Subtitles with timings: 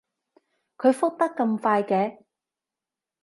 [0.79, 2.23] 佢覆得咁快嘅